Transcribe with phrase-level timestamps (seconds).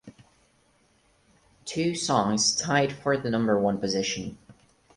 [1.63, 4.39] Two songs tied for the number one position.